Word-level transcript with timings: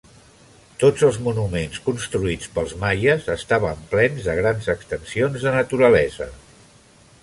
Tots 0.83 1.03
els 1.07 1.19
monuments 1.27 1.83
construïts 1.89 2.51
pels 2.57 2.75
maies 2.85 3.29
estaven 3.37 3.87
plens 3.95 4.27
de 4.31 4.39
grans 4.43 4.75
extensions 4.79 5.47
de 5.49 5.59
naturalesa. 5.61 6.35